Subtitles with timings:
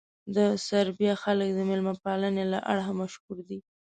[0.35, 0.37] د
[0.67, 3.59] سربیا خلک د مېلمه پالنې له اړخه مشهور دي.